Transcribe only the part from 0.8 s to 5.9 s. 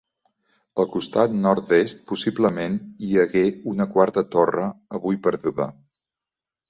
Al costat nord-est possiblement hi hagué una quarta torre, avui perduda.